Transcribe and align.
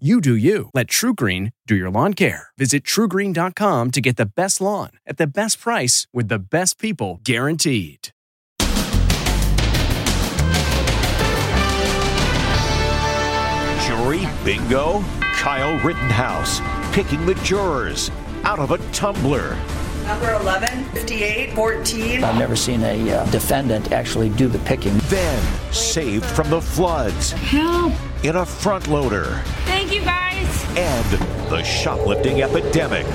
You 0.00 0.20
do 0.20 0.34
you. 0.34 0.70
Let 0.74 0.88
TruGreen 0.88 1.52
do 1.68 1.76
your 1.76 1.88
lawn 1.88 2.14
care. 2.14 2.48
Visit 2.58 2.82
trugreen.com 2.82 3.92
to 3.92 4.00
get 4.00 4.16
the 4.16 4.26
best 4.26 4.60
lawn 4.60 4.90
at 5.06 5.18
the 5.18 5.26
best 5.28 5.60
price 5.60 6.08
with 6.12 6.26
the 6.26 6.40
best 6.40 6.80
people 6.80 7.20
guaranteed. 7.22 8.08
Jury 13.86 14.26
bingo? 14.42 15.04
Kyle 15.20 15.78
Rittenhouse 15.86 16.60
picking 16.92 17.24
the 17.24 17.36
jurors 17.44 18.10
out 18.42 18.58
of 18.58 18.72
a 18.72 18.78
tumbler. 18.90 19.56
Number 20.06 20.32
11, 20.34 20.86
58, 20.86 21.52
14. 21.52 22.24
I've 22.24 22.36
never 22.36 22.56
seen 22.56 22.82
a 22.82 23.12
uh, 23.12 23.30
defendant 23.30 23.92
actually 23.92 24.30
do 24.30 24.48
the 24.48 24.58
picking. 24.60 24.98
Then 25.04 25.72
saved 25.72 26.24
from 26.24 26.50
the 26.50 26.60
floods 26.60 27.30
Help! 27.30 27.92
in 28.24 28.36
a 28.36 28.44
front 28.44 28.88
loader. 28.88 29.40
Thank 29.94 30.06
you 30.06 30.10
guys. 30.10 30.64
And 30.76 31.50
the 31.50 31.62
shoplifting 31.62 32.42
epidemic. 32.42 33.06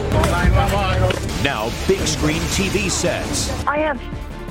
Now 1.44 1.70
big 1.90 2.00
screen 2.08 2.42
TV 2.54 2.90
sets. 2.90 3.52
I 3.66 3.80
have 3.80 4.02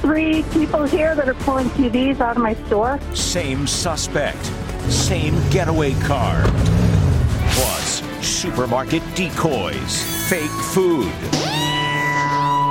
three 0.01 0.43
people 0.53 0.85
here 0.85 1.15
that 1.15 1.27
are 1.27 1.35
pulling 1.35 1.71
TVs 1.71 2.21
out 2.21 2.37
of 2.37 2.43
my 2.43 2.53
store. 2.67 3.01
Same 3.15 3.67
suspect. 3.67 4.45
Same 4.91 5.35
getaway 5.49 5.95
car. 6.01 6.43
Plus 7.53 8.03
supermarket 8.21 9.03
decoys. 9.15 10.29
Fake 10.29 10.51
food. 10.75 11.11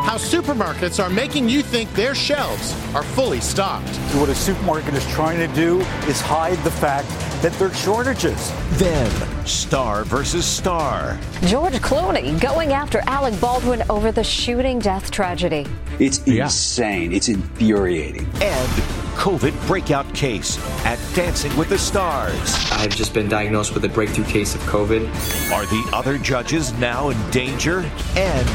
How 0.06 0.18
supermarkets 0.18 1.04
are 1.04 1.10
making 1.10 1.50
you 1.50 1.64
think 1.64 1.92
their 1.94 2.14
shelves 2.14 2.74
are 2.94 3.04
fully 3.04 3.40
stocked. 3.40 3.90
What 4.16 4.30
a 4.30 4.36
supermarket 4.36 4.94
is 4.94 5.06
trying 5.08 5.40
to 5.40 5.54
do 5.56 5.80
is 6.08 6.22
hide 6.22 6.58
the 6.60 6.72
fact 6.72 7.10
that 7.42 7.54
there 7.54 7.68
are 7.68 7.74
shortages. 7.74 8.52
Then 8.74 9.12
star 9.46 10.04
versus 10.04 10.46
star. 10.46 11.20
George 11.44 11.74
Clooney 11.76 12.40
going 12.42 12.74
after 12.74 13.00
Alec 13.08 13.40
Baldwin 13.40 13.84
over 13.90 14.12
the 14.12 14.24
shooting 14.24 14.80
death 14.80 15.12
tragedy. 15.12 15.66
It's 16.00 16.24
insane. 16.26 17.14
It's 17.14 17.30
infuriating. 17.30 18.26
And 18.42 18.70
COVID 19.18 19.68
breakout 19.68 20.12
case 20.14 20.58
at 20.86 21.00
Dancing 21.16 21.56
with 21.58 21.70
the 21.70 21.78
Stars. 21.78 22.56
I've 22.72 22.96
just 22.96 23.14
been 23.14 23.28
diagnosed 23.28 23.74
with 23.74 23.84
a 23.86 23.90
breakthrough 23.90 24.26
case 24.26 24.56
of 24.56 24.62
COVID. 24.62 25.08
Are 25.52 25.66
the 25.66 25.90
other 25.94 26.18
judges 26.18 26.74
now 26.74 27.10
in 27.10 27.32
danger? 27.32 27.90
And 28.16 28.48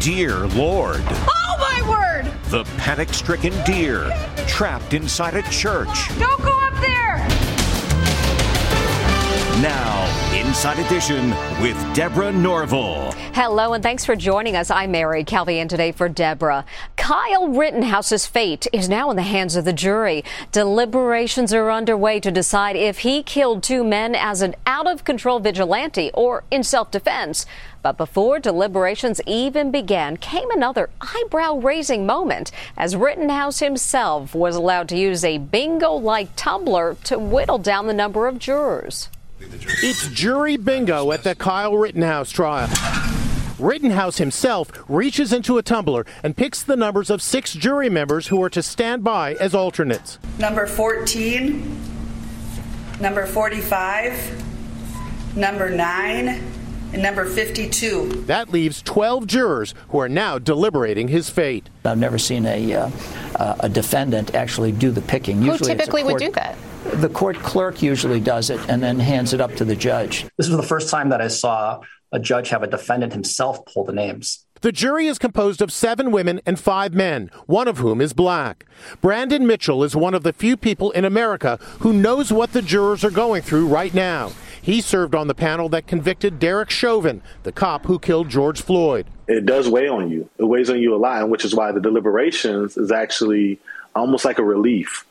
Dear 0.00 0.46
Lord. 0.48 1.02
Oh 1.08 1.56
my 1.58 1.88
word! 1.90 2.32
The 2.50 2.62
panic 2.76 3.12
stricken 3.12 3.52
deer 3.64 4.08
trapped 4.46 4.94
inside 4.94 5.34
a 5.34 5.42
church. 5.50 6.08
Don't 6.20 6.40
go 6.40 6.57
Now, 9.62 10.06
Inside 10.38 10.78
Edition 10.78 11.30
with 11.60 11.76
Deborah 11.92 12.30
Norville. 12.30 13.10
Hello, 13.34 13.72
and 13.72 13.82
thanks 13.82 14.04
for 14.04 14.14
joining 14.14 14.54
us. 14.54 14.70
I'm 14.70 14.92
Mary 14.92 15.24
Calvi, 15.24 15.58
and 15.58 15.68
today 15.68 15.90
for 15.90 16.08
Deborah. 16.08 16.64
Kyle 16.94 17.48
Rittenhouse's 17.48 18.24
fate 18.24 18.68
is 18.72 18.88
now 18.88 19.10
in 19.10 19.16
the 19.16 19.22
hands 19.22 19.56
of 19.56 19.64
the 19.64 19.72
jury. 19.72 20.22
Deliberations 20.52 21.52
are 21.52 21.72
underway 21.72 22.20
to 22.20 22.30
decide 22.30 22.76
if 22.76 22.98
he 22.98 23.20
killed 23.24 23.64
two 23.64 23.82
men 23.82 24.14
as 24.14 24.42
an 24.42 24.54
out 24.64 24.86
of 24.86 25.02
control 25.02 25.40
vigilante 25.40 26.12
or 26.14 26.44
in 26.52 26.62
self 26.62 26.92
defense. 26.92 27.44
But 27.82 27.96
before 27.96 28.38
deliberations 28.38 29.20
even 29.26 29.72
began, 29.72 30.18
came 30.18 30.52
another 30.52 30.88
eyebrow 31.00 31.54
raising 31.54 32.06
moment 32.06 32.52
as 32.76 32.94
Rittenhouse 32.94 33.58
himself 33.58 34.36
was 34.36 34.54
allowed 34.54 34.88
to 34.90 34.96
use 34.96 35.24
a 35.24 35.38
bingo 35.38 35.94
like 35.94 36.36
tumbler 36.36 36.96
to 37.02 37.18
whittle 37.18 37.58
down 37.58 37.88
the 37.88 37.92
number 37.92 38.28
of 38.28 38.38
jurors. 38.38 39.08
It's 39.40 40.08
jury 40.08 40.56
bingo 40.56 41.12
at 41.12 41.22
the 41.22 41.34
Kyle 41.34 41.76
Rittenhouse 41.76 42.30
trial. 42.30 42.68
Rittenhouse 43.58 44.18
himself 44.18 44.70
reaches 44.88 45.32
into 45.32 45.58
a 45.58 45.62
tumbler 45.62 46.06
and 46.22 46.36
picks 46.36 46.62
the 46.62 46.76
numbers 46.76 47.10
of 47.10 47.22
six 47.22 47.52
jury 47.52 47.88
members 47.88 48.28
who 48.28 48.42
are 48.42 48.50
to 48.50 48.62
stand 48.62 49.04
by 49.04 49.34
as 49.34 49.54
alternates. 49.54 50.18
Number 50.38 50.66
14, 50.66 51.80
number 53.00 53.26
45, 53.26 55.36
number 55.36 55.70
9, 55.70 56.28
and 56.92 57.02
number 57.02 57.24
52. 57.24 58.24
That 58.26 58.50
leaves 58.50 58.82
12 58.82 59.26
jurors 59.26 59.74
who 59.88 59.98
are 59.98 60.08
now 60.08 60.38
deliberating 60.38 61.08
his 61.08 61.30
fate. 61.30 61.68
I've 61.84 61.98
never 61.98 62.18
seen 62.18 62.46
a, 62.46 62.74
uh, 62.74 62.90
uh, 63.36 63.56
a 63.60 63.68
defendant 63.68 64.34
actually 64.34 64.72
do 64.72 64.90
the 64.90 65.02
picking. 65.02 65.38
Who 65.38 65.46
Usually 65.46 65.72
it's 65.72 65.82
a 65.82 65.84
typically 65.84 66.04
would 66.04 66.18
do 66.18 66.32
that? 66.32 66.56
The 66.94 67.08
court 67.08 67.36
clerk 67.36 67.82
usually 67.82 68.20
does 68.20 68.50
it 68.50 68.60
and 68.68 68.82
then 68.82 68.98
hands 68.98 69.32
it 69.32 69.40
up 69.40 69.54
to 69.56 69.64
the 69.64 69.76
judge. 69.76 70.26
This 70.36 70.48
was 70.48 70.56
the 70.56 70.62
first 70.62 70.90
time 70.90 71.10
that 71.10 71.20
I 71.20 71.28
saw 71.28 71.80
a 72.12 72.18
judge 72.18 72.48
have 72.48 72.62
a 72.62 72.66
defendant 72.66 73.12
himself 73.12 73.64
pull 73.66 73.84
the 73.84 73.92
names. 73.92 74.44
The 74.60 74.72
jury 74.72 75.06
is 75.06 75.18
composed 75.18 75.62
of 75.62 75.72
seven 75.72 76.10
women 76.10 76.40
and 76.44 76.58
five 76.58 76.92
men, 76.92 77.30
one 77.46 77.68
of 77.68 77.78
whom 77.78 78.00
is 78.00 78.12
black. 78.12 78.66
Brandon 79.00 79.46
Mitchell 79.46 79.84
is 79.84 79.94
one 79.94 80.14
of 80.14 80.24
the 80.24 80.32
few 80.32 80.56
people 80.56 80.90
in 80.92 81.04
America 81.04 81.58
who 81.80 81.92
knows 81.92 82.32
what 82.32 82.52
the 82.52 82.62
jurors 82.62 83.04
are 83.04 83.10
going 83.10 83.42
through 83.42 83.68
right 83.68 83.94
now. 83.94 84.32
He 84.60 84.80
served 84.80 85.14
on 85.14 85.28
the 85.28 85.34
panel 85.34 85.68
that 85.68 85.86
convicted 85.86 86.40
Derek 86.40 86.70
Chauvin, 86.70 87.22
the 87.44 87.52
cop 87.52 87.86
who 87.86 88.00
killed 88.00 88.28
George 88.28 88.60
Floyd. 88.60 89.06
It 89.28 89.46
does 89.46 89.68
weigh 89.68 89.88
on 89.88 90.10
you. 90.10 90.28
It 90.38 90.44
weighs 90.44 90.70
on 90.70 90.80
you 90.80 90.94
a 90.94 90.98
lot, 90.98 91.28
which 91.28 91.44
is 91.44 91.54
why 91.54 91.70
the 91.70 91.80
deliberations 91.80 92.76
is 92.76 92.90
actually 92.90 93.60
almost 93.94 94.24
like 94.24 94.38
a 94.38 94.44
relief 94.44 95.04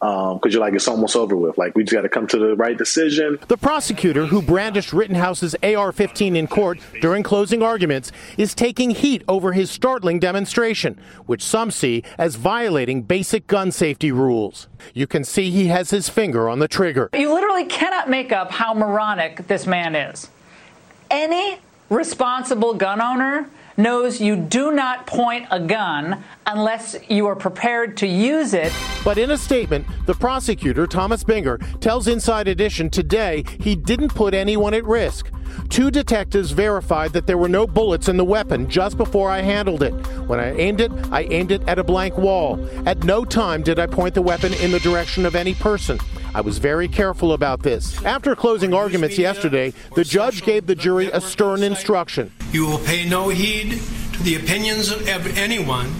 Um, 0.00 0.38
because 0.38 0.54
you're 0.54 0.60
like 0.60 0.74
it's 0.74 0.86
almost 0.86 1.16
over 1.16 1.36
with. 1.36 1.58
Like 1.58 1.74
we 1.74 1.82
just 1.82 1.92
got 1.92 2.02
to 2.02 2.08
come 2.08 2.28
to 2.28 2.38
the 2.38 2.54
right 2.54 2.78
decision. 2.78 3.38
The 3.48 3.56
prosecutor 3.56 4.26
who 4.26 4.40
brandished 4.40 4.92
Rittenhouse's 4.92 5.56
AR 5.62 5.90
15 5.90 6.36
in 6.36 6.46
court 6.46 6.78
during 7.00 7.24
closing 7.24 7.62
arguments 7.62 8.12
is 8.36 8.54
taking 8.54 8.90
heat 8.90 9.24
over 9.26 9.52
his 9.52 9.72
startling 9.72 10.20
demonstration, 10.20 11.00
which 11.26 11.42
some 11.42 11.72
see 11.72 12.04
as 12.16 12.36
violating 12.36 13.02
basic 13.02 13.48
gun 13.48 13.72
safety 13.72 14.12
rules. 14.12 14.68
You 14.94 15.08
can 15.08 15.24
see 15.24 15.50
he 15.50 15.66
has 15.66 15.90
his 15.90 16.08
finger 16.08 16.48
on 16.48 16.60
the 16.60 16.68
trigger. 16.68 17.10
You 17.12 17.34
literally 17.34 17.64
cannot 17.64 18.08
make 18.08 18.30
up 18.30 18.52
how 18.52 18.74
moronic 18.74 19.48
this 19.48 19.66
man 19.66 19.96
is. 19.96 20.28
Any 21.10 21.58
responsible 21.90 22.74
gun 22.74 23.00
owner 23.00 23.48
knows 23.78 24.20
you 24.20 24.36
do 24.36 24.72
not 24.72 25.06
point 25.06 25.46
a 25.50 25.60
gun 25.60 26.22
unless 26.46 26.96
you 27.08 27.26
are 27.26 27.36
prepared 27.36 27.96
to 27.98 28.06
use 28.06 28.52
it. 28.52 28.72
But 29.04 29.16
in 29.16 29.30
a 29.30 29.38
statement, 29.38 29.86
the 30.06 30.14
prosecutor, 30.14 30.86
Thomas 30.86 31.24
Binger, 31.24 31.58
tells 31.80 32.08
Inside 32.08 32.48
Edition 32.48 32.90
today 32.90 33.44
he 33.60 33.76
didn't 33.76 34.14
put 34.14 34.34
anyone 34.34 34.74
at 34.74 34.84
risk. 34.84 35.30
Two 35.70 35.90
detectives 35.90 36.50
verified 36.50 37.12
that 37.12 37.26
there 37.26 37.38
were 37.38 37.48
no 37.48 37.66
bullets 37.66 38.08
in 38.08 38.16
the 38.16 38.24
weapon 38.24 38.68
just 38.68 38.96
before 38.96 39.30
I 39.30 39.40
handled 39.40 39.82
it. 39.82 39.92
When 40.26 40.40
I 40.40 40.52
aimed 40.52 40.80
it, 40.80 40.90
I 41.10 41.22
aimed 41.22 41.52
it 41.52 41.66
at 41.68 41.78
a 41.78 41.84
blank 41.84 42.18
wall. 42.18 42.58
At 42.86 43.04
no 43.04 43.24
time 43.24 43.62
did 43.62 43.78
I 43.78 43.86
point 43.86 44.14
the 44.14 44.22
weapon 44.22 44.52
in 44.54 44.72
the 44.72 44.80
direction 44.80 45.24
of 45.24 45.34
any 45.34 45.54
person. 45.54 45.98
I 46.38 46.40
was 46.40 46.58
very 46.58 46.86
careful 46.86 47.32
about 47.32 47.64
this. 47.64 48.00
After 48.04 48.36
closing 48.36 48.72
arguments 48.72 49.18
yesterday, 49.18 49.72
the 49.96 50.04
judge 50.04 50.44
gave 50.44 50.68
the 50.68 50.76
jury 50.76 51.10
a 51.12 51.20
stern 51.20 51.64
instruction. 51.64 52.30
You 52.52 52.64
will 52.64 52.78
pay 52.78 53.08
no 53.08 53.28
heed 53.28 53.80
to 54.12 54.22
the 54.22 54.36
opinions 54.36 54.92
of 54.92 55.36
anyone, 55.36 55.92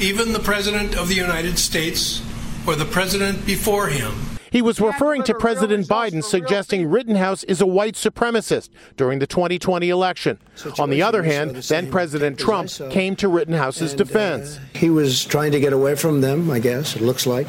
even 0.00 0.32
the 0.32 0.40
President 0.40 0.96
of 0.96 1.06
the 1.06 1.14
United 1.14 1.60
States 1.60 2.20
or 2.66 2.74
the 2.74 2.86
President 2.86 3.46
before 3.46 3.86
him. 3.86 4.12
He 4.50 4.62
was 4.62 4.80
referring 4.80 5.22
to 5.24 5.34
President 5.34 5.86
Biden 5.86 6.24
suggesting 6.24 6.90
Rittenhouse 6.90 7.44
is 7.44 7.60
a 7.60 7.66
white 7.66 7.94
supremacist 7.94 8.70
during 8.96 9.20
the 9.20 9.28
2020 9.28 9.90
election. 9.90 10.40
On 10.76 10.90
the 10.90 11.02
other 11.02 11.22
hand, 11.22 11.54
then 11.54 11.88
President 11.88 12.36
Trump 12.36 12.68
came 12.90 13.14
to 13.14 13.28
Rittenhouse's 13.28 13.94
uh, 13.94 13.96
defense. 13.96 14.58
He 14.74 14.90
was 14.90 15.24
trying 15.24 15.52
to 15.52 15.60
get 15.60 15.72
away 15.72 15.94
from 15.94 16.20
them, 16.20 16.50
I 16.50 16.58
guess, 16.58 16.96
it 16.96 17.02
looks 17.02 17.28
like. 17.28 17.46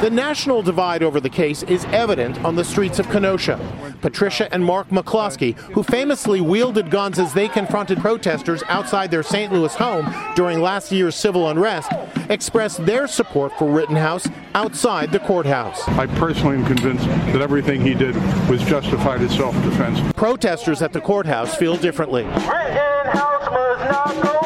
The 0.00 0.10
national 0.10 0.62
divide 0.62 1.02
over 1.02 1.18
the 1.18 1.28
case 1.28 1.64
is 1.64 1.84
evident 1.86 2.44
on 2.44 2.54
the 2.54 2.64
streets 2.64 3.00
of 3.00 3.10
Kenosha. 3.10 3.58
Patricia 4.00 4.48
and 4.54 4.64
Mark 4.64 4.90
McCloskey, 4.90 5.56
who 5.72 5.82
famously 5.82 6.40
wielded 6.40 6.88
guns 6.88 7.18
as 7.18 7.34
they 7.34 7.48
confronted 7.48 7.98
protesters 7.98 8.62
outside 8.68 9.10
their 9.10 9.24
St. 9.24 9.52
Louis 9.52 9.74
home 9.74 10.14
during 10.36 10.60
last 10.60 10.92
year's 10.92 11.16
civil 11.16 11.48
unrest, 11.48 11.90
expressed 12.28 12.86
their 12.86 13.08
support 13.08 13.52
for 13.58 13.68
Rittenhouse 13.68 14.28
outside 14.54 15.10
the 15.10 15.18
courthouse. 15.18 15.88
I 15.88 16.06
personally 16.06 16.58
am 16.58 16.64
convinced 16.64 17.04
that 17.06 17.42
everything 17.42 17.80
he 17.80 17.94
did 17.94 18.14
was 18.48 18.62
justified 18.62 19.20
as 19.20 19.34
self 19.34 19.54
defense. 19.64 20.00
Protesters 20.14 20.80
at 20.80 20.92
the 20.92 21.00
courthouse 21.00 21.56
feel 21.56 21.76
differently. 21.76 22.22
Rittenhouse 22.22 23.50
must 23.50 23.90
not 23.90 24.37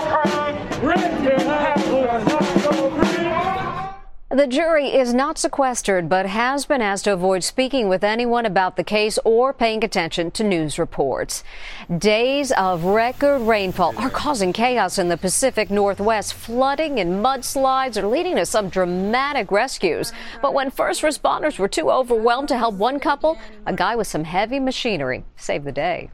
The 4.34 4.46
jury 4.46 4.86
is 4.86 5.12
not 5.12 5.36
sequestered, 5.36 6.08
but 6.08 6.24
has 6.24 6.64
been 6.64 6.80
asked 6.80 7.04
to 7.04 7.12
avoid 7.12 7.44
speaking 7.44 7.90
with 7.90 8.02
anyone 8.02 8.46
about 8.46 8.76
the 8.76 8.82
case 8.82 9.18
or 9.26 9.52
paying 9.52 9.84
attention 9.84 10.30
to 10.30 10.42
news 10.42 10.78
reports. 10.78 11.44
Days 11.98 12.50
of 12.52 12.82
record 12.84 13.40
rainfall 13.42 13.92
are 13.98 14.08
causing 14.08 14.54
chaos 14.54 14.96
in 14.96 15.10
the 15.10 15.18
Pacific 15.18 15.70
Northwest. 15.70 16.32
Flooding 16.32 16.98
and 16.98 17.22
mudslides 17.22 17.98
are 18.02 18.06
leading 18.06 18.36
to 18.36 18.46
some 18.46 18.70
dramatic 18.70 19.52
rescues. 19.52 20.14
But 20.40 20.54
when 20.54 20.70
first 20.70 21.02
responders 21.02 21.58
were 21.58 21.68
too 21.68 21.90
overwhelmed 21.90 22.48
to 22.48 22.56
help 22.56 22.76
one 22.76 23.00
couple, 23.00 23.36
a 23.66 23.74
guy 23.74 23.96
with 23.96 24.06
some 24.06 24.24
heavy 24.24 24.60
machinery 24.60 25.24
saved 25.36 25.66
the 25.66 25.72
day. 25.72 26.08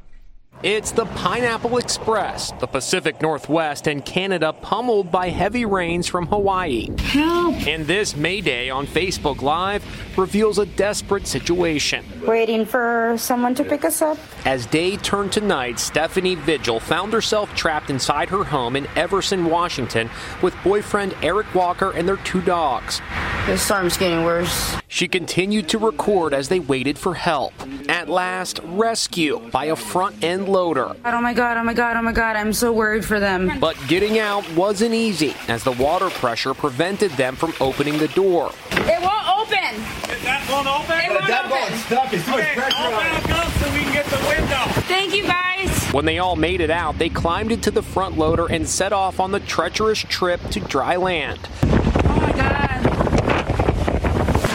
It's 0.65 0.91
the 0.91 1.05
Pineapple 1.05 1.79
Express, 1.79 2.51
the 2.59 2.67
Pacific 2.67 3.23
Northwest 3.23 3.87
and 3.87 4.05
Canada 4.05 4.53
pummeled 4.53 5.09
by 5.09 5.29
heavy 5.29 5.65
rains 5.65 6.09
from 6.09 6.27
Hawaii. 6.27 6.89
Help! 6.99 7.55
And 7.65 7.87
this 7.87 8.17
May 8.17 8.41
Day 8.41 8.69
on 8.69 8.85
Facebook 8.85 9.41
Live 9.41 9.85
reveals 10.19 10.59
a 10.59 10.67
desperate 10.67 11.29
situation. 11.29 12.05
Waiting 12.27 12.67
for 12.67 13.15
someone 13.19 13.55
to 13.55 13.63
pick 13.63 13.85
us 13.85 14.03
up. 14.03 14.19
As 14.45 14.67
day 14.67 14.97
turned 14.97 15.31
to 15.35 15.41
night, 15.41 15.79
Stephanie 15.79 16.35
Vigil 16.35 16.81
found 16.81 17.13
herself 17.13 17.55
trapped 17.55 17.89
inside 17.89 18.29
her 18.31 18.43
home 18.43 18.75
in 18.75 18.89
Everson, 18.97 19.45
Washington, 19.45 20.11
with 20.43 20.57
boyfriend 20.65 21.15
Eric 21.23 21.55
Walker 21.55 21.93
and 21.93 22.09
their 22.09 22.17
two 22.17 22.41
dogs. 22.41 23.01
The 23.47 23.57
storm's 23.57 23.97
getting 23.97 24.25
worse. 24.25 24.77
She 24.89 25.07
continued 25.07 25.69
to 25.69 25.79
record 25.79 26.35
as 26.35 26.49
they 26.49 26.61
waited 26.61 26.99
for 26.99 27.15
help. 27.15 27.55
At 27.89 28.09
last, 28.09 28.59
rescue 28.65 29.39
by 29.51 29.67
a 29.67 29.77
front 29.77 30.23
end 30.23 30.38
loader. 30.47 30.95
Oh 31.05 31.21
my 31.21 31.35
god, 31.35 31.57
oh 31.57 31.65
my 31.65 31.75
god, 31.75 31.97
oh 31.97 32.03
my 32.03 32.13
god, 32.13 32.37
I'm 32.37 32.53
so 32.53 32.73
worried 32.73 33.05
for 33.05 33.19
them. 33.21 33.59
But 33.59 33.77
getting 33.89 34.19
out 34.19 34.49
wasn't 34.55 34.95
easy 34.95 35.35
as 35.49 35.65
the 35.65 35.73
water 35.73 36.11
pressure 36.11 36.55
prevented 36.55 37.11
them 37.13 37.37
from 37.37 37.53
opening 37.61 37.99
the 37.99 38.09
door. 38.09 38.53
It 38.73 39.03
won't 39.03 39.29
open. 39.29 39.75
That 40.25 40.47
won't 40.51 40.67
open? 40.67 40.99
It 40.99 41.11
won't 41.11 41.27
that 41.27 41.47
open. 41.47 41.59
bolt's 41.59 41.85
stuck. 41.85 42.13
It's 42.13 42.25
too 42.25 42.31
much 42.33 42.45
pressure 42.55 42.77
open 42.83 42.95
on 42.95 43.17
it. 43.17 43.31
up 43.31 43.53
so 43.53 43.73
we 43.73 43.81
can 43.81 43.93
get 43.93 44.07
the 44.07 44.17
window. 44.29 44.81
Thank 44.83 45.15
you 45.15 45.23
guys. 45.25 45.93
When 45.93 46.05
they 46.05 46.19
all 46.19 46.37
made 46.37 46.61
it 46.61 46.71
out, 46.71 46.99
they 46.99 47.09
climbed 47.09 47.51
into 47.53 47.71
the 47.71 47.83
front 47.83 48.19
loader 48.19 48.47
and 48.51 48.69
set 48.69 48.93
off 48.93 49.21
on 49.21 49.33
the 49.33 49.41
treacherous 49.41 49.99
trip 50.01 50.41
to 50.51 50.61
dry 50.61 50.97
land. 50.97 51.41
Oh 51.63 52.21
my 52.21 52.33
god. 52.33 52.78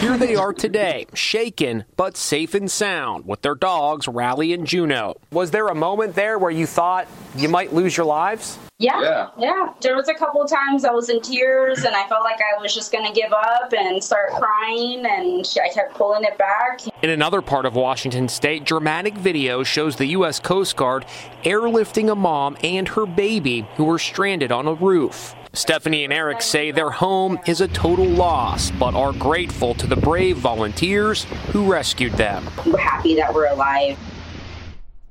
Here 0.03 0.17
they 0.17 0.35
are 0.35 0.51
today, 0.51 1.05
shaken 1.13 1.85
but 1.95 2.17
safe 2.17 2.53
and 2.53 2.69
sound, 2.69 3.25
with 3.25 3.41
their 3.41 3.55
dogs 3.55 4.05
Rally 4.05 4.51
and 4.51 4.67
Juno. 4.67 5.15
Was 5.31 5.51
there 5.51 5.69
a 5.69 5.75
moment 5.75 6.13
there 6.13 6.37
where 6.37 6.51
you 6.51 6.67
thought 6.67 7.07
you 7.37 7.47
might 7.47 7.71
lose 7.71 7.95
your 7.95 8.05
lives? 8.05 8.59
Yeah, 8.79 9.01
yeah, 9.01 9.29
yeah. 9.37 9.73
There 9.79 9.95
was 9.95 10.09
a 10.09 10.13
couple 10.13 10.41
of 10.41 10.49
times 10.49 10.83
I 10.83 10.91
was 10.91 11.07
in 11.07 11.21
tears 11.21 11.85
and 11.85 11.95
I 11.95 12.05
felt 12.09 12.25
like 12.25 12.41
I 12.41 12.61
was 12.61 12.75
just 12.75 12.91
going 12.91 13.05
to 13.05 13.17
give 13.17 13.31
up 13.31 13.71
and 13.71 14.03
start 14.03 14.31
crying, 14.31 15.05
and 15.05 15.47
I 15.63 15.73
kept 15.73 15.93
pulling 15.93 16.25
it 16.25 16.37
back. 16.37 16.81
In 17.01 17.09
another 17.09 17.41
part 17.41 17.65
of 17.65 17.77
Washington 17.77 18.27
state, 18.27 18.65
dramatic 18.65 19.13
video 19.13 19.63
shows 19.63 19.95
the 19.95 20.07
U.S. 20.07 20.37
Coast 20.37 20.75
Guard 20.75 21.05
airlifting 21.45 22.11
a 22.11 22.15
mom 22.15 22.57
and 22.61 22.89
her 22.89 23.05
baby 23.05 23.65
who 23.77 23.85
were 23.85 23.99
stranded 23.99 24.51
on 24.51 24.67
a 24.67 24.73
roof. 24.73 25.33
Stephanie 25.55 26.03
and 26.03 26.11
Eric 26.11 26.41
say 26.41 26.71
their 26.71 26.89
home 26.89 27.37
is 27.45 27.61
a 27.61 27.67
total 27.67 28.07
loss, 28.07 28.71
but 28.71 28.95
are 28.95 29.13
grateful 29.13 29.75
to 29.75 29.85
the 29.85 29.95
brave 29.95 30.37
volunteers 30.37 31.25
who 31.51 31.71
rescued 31.71 32.13
them. 32.13 32.49
We're 32.65 32.79
happy 32.79 33.13
that 33.15 33.31
we're 33.31 33.45
alive. 33.45 33.99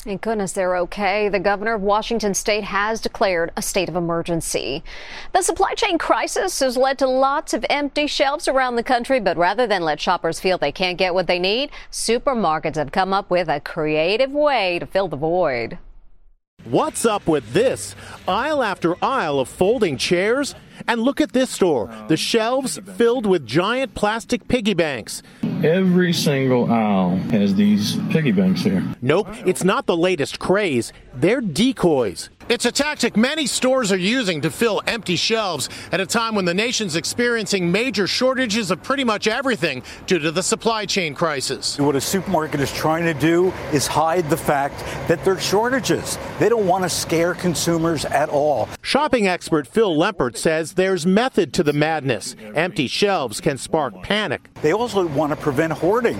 Thank 0.00 0.22
goodness 0.22 0.50
they're 0.50 0.76
okay. 0.78 1.28
The 1.28 1.38
governor 1.38 1.74
of 1.74 1.82
Washington 1.82 2.34
state 2.34 2.64
has 2.64 3.00
declared 3.00 3.52
a 3.56 3.62
state 3.62 3.88
of 3.88 3.94
emergency. 3.94 4.82
The 5.32 5.42
supply 5.42 5.74
chain 5.74 5.96
crisis 5.96 6.58
has 6.58 6.76
led 6.76 6.98
to 6.98 7.06
lots 7.06 7.54
of 7.54 7.64
empty 7.70 8.08
shelves 8.08 8.48
around 8.48 8.74
the 8.74 8.82
country, 8.82 9.20
but 9.20 9.36
rather 9.36 9.68
than 9.68 9.82
let 9.82 10.00
shoppers 10.00 10.40
feel 10.40 10.58
they 10.58 10.72
can't 10.72 10.98
get 10.98 11.14
what 11.14 11.28
they 11.28 11.38
need, 11.38 11.70
supermarkets 11.92 12.74
have 12.74 12.90
come 12.90 13.12
up 13.12 13.30
with 13.30 13.48
a 13.48 13.60
creative 13.60 14.32
way 14.32 14.80
to 14.80 14.86
fill 14.86 15.06
the 15.06 15.16
void. 15.16 15.78
What's 16.64 17.04
up 17.04 17.26
with 17.26 17.52
this? 17.52 17.96
Aisle 18.28 18.62
after 18.62 18.94
aisle 19.04 19.40
of 19.40 19.48
folding 19.48 19.96
chairs? 19.96 20.54
And 20.86 21.00
look 21.00 21.20
at 21.20 21.32
this 21.32 21.50
store 21.50 21.90
the 22.08 22.16
shelves 22.16 22.78
filled 22.96 23.26
with 23.26 23.44
giant 23.46 23.94
plastic 23.94 24.46
piggy 24.46 24.74
banks. 24.74 25.22
Every 25.64 26.12
single 26.12 26.70
aisle 26.72 27.16
has 27.30 27.54
these 27.56 27.96
piggy 28.10 28.32
banks 28.32 28.62
here. 28.62 28.84
Nope, 29.00 29.28
it's 29.44 29.64
not 29.64 29.86
the 29.86 29.96
latest 29.96 30.38
craze. 30.38 30.92
They're 31.14 31.40
decoys. 31.40 32.30
It's 32.48 32.66
a 32.66 32.72
tactic 32.72 33.16
many 33.16 33.46
stores 33.46 33.92
are 33.92 33.96
using 33.96 34.40
to 34.40 34.50
fill 34.50 34.82
empty 34.86 35.16
shelves 35.16 35.68
at 35.92 36.00
a 36.00 36.06
time 36.06 36.34
when 36.34 36.44
the 36.44 36.54
nation's 36.54 36.96
experiencing 36.96 37.70
major 37.70 38.06
shortages 38.06 38.70
of 38.70 38.82
pretty 38.82 39.04
much 39.04 39.28
everything 39.28 39.82
due 40.06 40.18
to 40.18 40.30
the 40.30 40.42
supply 40.42 40.84
chain 40.84 41.14
crisis. 41.14 41.78
What 41.78 41.94
a 41.94 42.00
supermarket 42.00 42.60
is 42.60 42.72
trying 42.72 43.04
to 43.04 43.14
do 43.14 43.52
is 43.72 43.86
hide 43.86 44.28
the 44.28 44.36
fact 44.36 44.78
that 45.08 45.24
there 45.24 45.34
are 45.34 45.40
shortages. 45.40 46.18
They 46.38 46.48
don't 46.48 46.66
want 46.66 46.82
to 46.84 46.90
scare 46.90 47.34
consumers 47.34 48.04
at 48.04 48.28
all. 48.28 48.68
Shopping 48.82 49.28
expert 49.28 49.66
Phil 49.66 49.96
Lempert 49.96 50.36
says 50.36 50.74
there's 50.74 51.06
method 51.06 51.52
to 51.54 51.62
the 51.62 51.72
madness. 51.72 52.34
Empty 52.54 52.88
shelves 52.88 53.40
can 53.40 53.56
spark 53.56 54.02
panic. 54.02 54.52
They 54.62 54.72
also 54.72 55.06
want 55.06 55.30
to 55.30 55.36
prevent 55.36 55.72
hoarding 55.72 56.18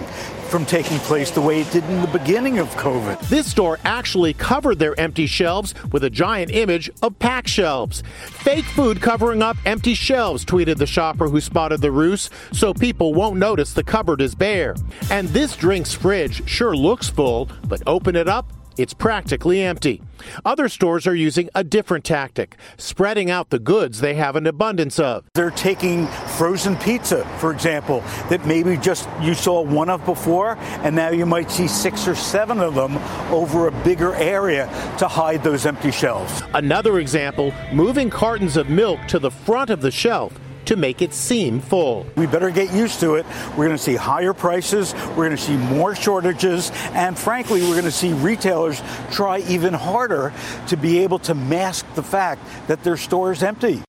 from 0.49 0.67
taking 0.67 0.99
place 0.99 1.31
the 1.31 1.41
way 1.41 1.63
it 1.63 1.71
did 1.73 1.83
in 1.85 2.01
the 2.03 2.19
beginning 2.19 2.59
of 2.59 2.69
COVID. 2.77 3.19
This 3.29 3.51
store 3.51 3.79
actually 3.85 4.35
covered 4.35 4.79
their 4.79 4.99
empty 5.01 5.27
shelves 5.27 5.75
with 5.93 6.05
a 6.05 6.11
giant 6.13 6.53
image 6.53 6.91
of 7.03 7.19
pack 7.19 7.49
shelves. 7.49 8.03
Fake 8.29 8.65
food 8.65 9.01
covering 9.01 9.43
up 9.43 9.57
empty 9.65 9.95
shelves, 9.95 10.45
tweeted 10.45 10.77
the 10.77 10.87
shopper 10.87 11.29
who 11.29 11.41
spotted 11.41 11.81
the 11.81 11.91
ruse, 11.91 12.31
so 12.53 12.73
people 12.73 13.15
won't 13.15 13.39
notice 13.39 13.73
the 13.73 13.83
cupboard 13.83 14.21
is 14.21 14.35
bare. 14.35 14.77
And 15.11 15.29
this 15.31 15.57
drink's 15.57 15.93
fridge 15.93 16.49
sure 16.49 16.77
looks 16.77 17.09
full, 17.09 17.49
but 17.67 17.83
open 17.87 18.15
it 18.15 18.29
up, 18.29 18.53
it's 18.77 18.95
practically 18.95 19.63
empty. 19.63 20.03
Other 20.45 20.69
stores 20.69 21.07
are 21.07 21.15
using 21.15 21.49
a 21.55 21.65
different 21.65 22.05
tactic, 22.05 22.57
spreading 22.77 23.31
out 23.31 23.51
the 23.51 23.59
goods 23.59 24.01
they 24.01 24.15
have 24.15 24.37
an 24.37 24.47
abundance 24.47 24.99
of. 24.99 25.25
They're 25.35 25.51
taking 25.51 26.07
frozen 26.37 26.77
pizza, 26.77 27.25
for 27.39 27.53
example, 27.53 28.01
that 28.29 28.47
maybe 28.47 28.77
just 28.77 29.09
you 29.21 29.35
saw 29.35 29.63
one 29.63 29.91
of 29.91 30.05
before, 30.05 30.57
and 30.83 30.95
now 30.95 31.11
you 31.11 31.27
might 31.27 31.51
see 31.51 31.69
six 31.69 32.07
or 32.07 32.15
seven 32.15 32.61
of 32.61 32.75
them 32.75 32.97
over 33.33 33.67
a 33.67 33.73
bigger 33.83 34.15
area 34.15 34.67
to 34.99 35.09
hide 35.09 35.43
those 35.43 35.67
empty 35.67 35.91
shelves. 35.91 36.43
Another 36.55 36.99
example, 36.99 37.53
moving 37.73 38.11
cartons 38.11 38.57
of 38.57 38.69
milk 38.69 39.01
to 39.09 39.19
the 39.19 39.31
front 39.31 39.71
of 39.71 39.81
the 39.81 39.91
shelf 39.91 40.33
to 40.67 40.77
make 40.77 41.03
it 41.03 41.15
seem 41.15 41.61
full. 41.61 42.07
We 42.17 42.27
better 42.27 42.51
get 42.51 42.73
used 42.73 43.01
to 43.01 43.15
it. 43.15 43.27
We're 43.51 43.67
going 43.67 43.77
to 43.77 43.83
see 43.83 43.97
higher 43.97 44.33
prices, 44.33 44.95
we're 45.11 45.27
going 45.27 45.31
to 45.31 45.37
see 45.37 45.57
more 45.57 45.95
shortages, 45.95 46.71
and 46.93 47.19
frankly, 47.19 47.63
we're 47.63 47.73
going 47.73 47.85
to 47.85 47.91
see 47.91 48.13
retailers 48.13 48.83
try 49.11 49.39
even 49.49 49.75
harder 49.75 50.33
to 50.69 50.77
be 50.77 51.01
able 51.01 51.19
to 51.21 51.35
mask 51.35 51.87
the 51.95 52.03
fact 52.03 52.43
that 52.69 52.83
their 52.85 52.97
store 52.97 53.33
is 53.33 53.43
empty. 53.43 53.83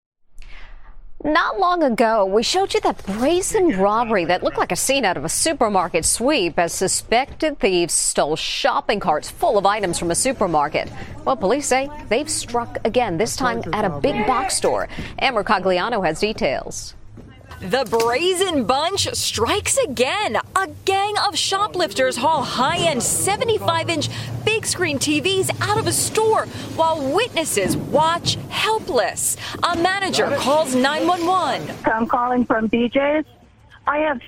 Not 1.26 1.58
long 1.58 1.84
ago, 1.84 2.26
we 2.26 2.44
showed 2.44 2.74
you 2.74 2.82
that 2.82 3.06
brazen 3.06 3.80
robbery 3.80 4.26
that 4.26 4.44
looked 4.44 4.58
like 4.58 4.74
a 4.74 4.76
scene 4.76 5.06
out 5.06 5.16
of 5.16 5.24
a 5.24 5.30
supermarket 5.30 6.04
sweep 6.04 6.60
as 6.60 6.74
suspected 6.74 7.60
thieves 7.60 7.94
stole 7.94 8.36
shopping 8.36 9.00
carts 9.00 9.32
full 9.32 9.58
of 9.58 9.66
items 9.66 9.98
from 9.98 10.12
a 10.12 10.16
supermarket. 10.16 10.92
Well, 11.24 11.38
police 11.38 11.66
say 11.68 11.90
they've 12.10 12.30
struck 12.30 12.78
again, 12.84 13.18
this 13.18 13.38
time 13.38 13.64
at 13.72 13.86
a 13.86 14.02
big 14.02 14.28
box 14.28 14.58
store. 14.58 14.90
Amber 15.18 15.46
Cogliano 15.46 16.06
has 16.06 16.20
details. 16.20 16.94
The 17.62 17.86
Brazen 17.90 18.66
Bunch 18.66 19.08
strikes 19.14 19.78
again. 19.78 20.38
A 20.56 20.68
gang 20.86 21.14
of 21.26 21.38
shoplifters 21.38 22.18
haul 22.18 22.44
high 22.44 22.78
end 22.78 23.02
75 23.02 23.90
inch 23.90 24.10
big 24.44 24.66
screen 24.66 25.00
TVs 25.00 25.50
out 25.62 25.78
of 25.78 25.88
a 25.88 25.92
store 25.92 26.46
while 26.76 27.14
witnesses 27.14 27.78
watch 27.78 28.36
helpless. 28.50 29.38
A 29.64 29.78
manager 29.78 30.36
calls 30.38 30.76
911. 30.76 31.76
I'm 31.86 32.08
calling 32.08 32.46
from 32.46 32.70
BJ's. 32.70 33.26
I 33.88 34.00
have 34.00 34.20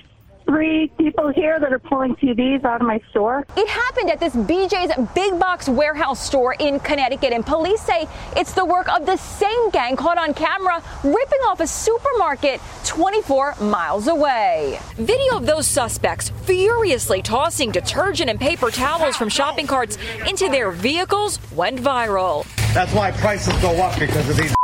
three 0.46 0.88
people 0.98 1.32
here 1.32 1.58
that 1.60 1.72
are 1.72 1.78
pulling 1.78 2.14
TVs 2.16 2.64
out 2.64 2.80
of 2.80 2.86
my 2.86 3.00
store. 3.10 3.46
It 3.56 3.68
happened 3.68 4.10
at 4.10 4.20
this 4.20 4.34
BJ's 4.34 4.92
big 5.14 5.38
box 5.38 5.68
warehouse 5.68 6.24
store 6.24 6.54
in 6.54 6.80
Connecticut, 6.80 7.32
and 7.32 7.44
police 7.44 7.80
say 7.82 8.06
it's 8.36 8.52
the 8.52 8.64
work 8.64 8.88
of 8.88 9.06
the 9.06 9.16
same 9.16 9.70
gang 9.70 9.96
caught 9.96 10.18
on 10.18 10.34
camera 10.34 10.82
ripping 11.04 11.40
off 11.46 11.60
a 11.60 11.66
supermarket 11.66 12.60
24 12.84 13.56
miles 13.60 14.08
away. 14.08 14.78
Video 14.94 15.36
of 15.36 15.46
those 15.46 15.66
suspects 15.66 16.30
furiously 16.44 17.22
tossing 17.22 17.70
detergent 17.70 18.30
and 18.30 18.40
paper 18.40 18.70
towels 18.70 19.16
from 19.16 19.28
shopping 19.28 19.66
carts 19.66 19.98
into 20.28 20.48
their 20.48 20.70
vehicles 20.70 21.38
went 21.52 21.78
viral. 21.78 22.46
That's 22.72 22.92
why 22.92 23.10
prices 23.12 23.54
go 23.60 23.72
up 23.82 23.98
because 23.98 24.28
of 24.30 24.36
these 24.36 24.54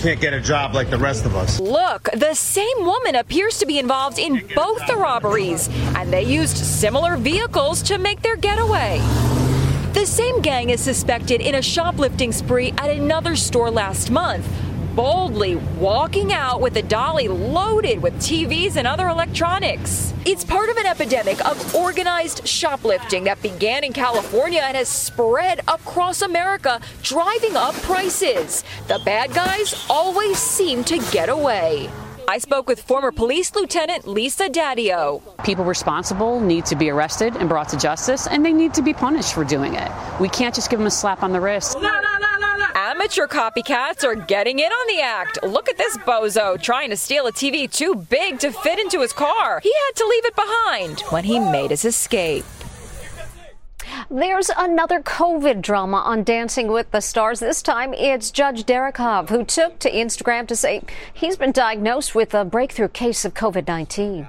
can't 0.00 0.20
get 0.20 0.32
a 0.32 0.40
job 0.40 0.74
like 0.74 0.88
the 0.88 0.98
rest 0.98 1.26
of 1.26 1.36
us. 1.36 1.60
Look, 1.60 2.04
the 2.14 2.34
same 2.34 2.84
woman 2.84 3.16
appears 3.16 3.58
to 3.58 3.66
be 3.66 3.78
involved 3.78 4.18
in 4.18 4.48
both 4.56 4.86
the 4.86 4.96
robberies, 4.96 5.68
and 5.94 6.10
they 6.10 6.22
used 6.22 6.56
similar 6.56 7.16
vehicles 7.16 7.82
to 7.82 7.98
make 7.98 8.22
their 8.22 8.36
getaway. 8.36 8.98
The 9.92 10.06
same 10.06 10.40
gang 10.40 10.70
is 10.70 10.80
suspected 10.80 11.42
in 11.42 11.56
a 11.56 11.62
shoplifting 11.62 12.32
spree 12.32 12.72
at 12.78 12.88
another 12.88 13.36
store 13.36 13.70
last 13.70 14.10
month, 14.10 14.46
boldly 14.94 15.56
walking 15.78 16.32
out 16.32 16.60
with 16.60 16.76
a 16.76 16.82
dolly 16.82 17.28
loaded 17.28 18.02
with 18.02 18.14
TVs 18.14 18.76
and 18.76 18.86
other 18.86 19.08
electronics. 19.08 20.12
It's 20.26 20.44
part 20.44 20.68
of 20.68 20.76
an 20.76 20.86
epidemic 20.86 21.44
of 21.46 21.74
organized 21.74 22.46
shoplifting 22.46 23.24
that 23.24 23.40
began 23.42 23.84
in 23.84 23.92
California 23.92 24.60
and 24.62 24.76
has 24.76 24.88
spread 24.88 25.60
across 25.68 26.22
America, 26.22 26.80
driving 27.02 27.56
up 27.56 27.74
prices. 27.76 28.64
The 28.88 29.00
bad 29.04 29.32
guys 29.32 29.86
always 29.88 30.38
seem 30.38 30.84
to 30.84 30.98
get 31.10 31.28
away. 31.28 31.88
I 32.28 32.38
spoke 32.38 32.68
with 32.68 32.80
former 32.80 33.10
police 33.10 33.52
lieutenant 33.56 34.06
Lisa 34.06 34.48
Daddio. 34.48 35.20
People 35.44 35.64
responsible 35.64 36.38
need 36.38 36.64
to 36.66 36.76
be 36.76 36.88
arrested 36.88 37.34
and 37.36 37.48
brought 37.48 37.68
to 37.70 37.76
justice, 37.76 38.28
and 38.28 38.44
they 38.44 38.52
need 38.52 38.72
to 38.74 38.82
be 38.82 38.92
punished 38.92 39.34
for 39.34 39.42
doing 39.42 39.74
it. 39.74 39.90
We 40.20 40.28
can't 40.28 40.54
just 40.54 40.70
give 40.70 40.78
them 40.78 40.86
a 40.86 40.92
slap 40.92 41.24
on 41.24 41.32
the 41.32 41.40
wrist. 41.40 41.76
Amateur 42.82 43.26
copycats 43.26 44.04
are 44.04 44.14
getting 44.14 44.58
in 44.58 44.72
on 44.72 44.86
the 44.96 45.02
act. 45.02 45.38
Look 45.42 45.68
at 45.68 45.76
this 45.76 45.98
bozo 45.98 46.60
trying 46.60 46.88
to 46.88 46.96
steal 46.96 47.26
a 47.26 47.32
TV 47.32 47.70
too 47.70 47.94
big 47.94 48.38
to 48.38 48.50
fit 48.50 48.78
into 48.78 49.02
his 49.02 49.12
car. 49.12 49.60
He 49.62 49.70
had 49.70 49.96
to 49.96 50.06
leave 50.06 50.24
it 50.24 50.34
behind 50.34 51.00
when 51.10 51.24
he 51.24 51.38
made 51.38 51.72
his 51.72 51.84
escape. 51.84 52.46
There's 54.10 54.50
another 54.56 55.02
COVID 55.02 55.60
drama 55.60 55.98
on 55.98 56.24
Dancing 56.24 56.68
with 56.68 56.90
the 56.90 57.02
Stars. 57.02 57.40
This 57.40 57.60
time 57.60 57.92
it's 57.92 58.30
Judge 58.30 58.64
Derek 58.64 58.96
Hough 58.96 59.28
who 59.28 59.44
took 59.44 59.78
to 59.80 59.90
Instagram 59.90 60.48
to 60.48 60.56
say 60.56 60.80
he's 61.12 61.36
been 61.36 61.52
diagnosed 61.52 62.14
with 62.14 62.32
a 62.32 62.46
breakthrough 62.46 62.88
case 62.88 63.26
of 63.26 63.34
COVID 63.34 63.68
19. 63.68 64.26